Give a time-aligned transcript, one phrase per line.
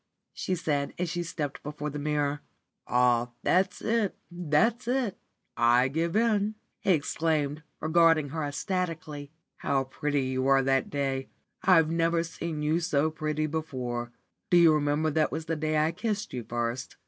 [0.33, 2.41] she said, as she stepped before the mirror.
[2.87, 5.19] "Ah, that's it, that's it!
[5.55, 9.29] I give in," he exclaimed, regarding her ecstatically.
[9.57, 11.29] "How pretty you were that day!
[11.61, 14.11] I'd never seen you so pretty before.
[14.49, 16.95] Do you remember that was the day I kissed you first?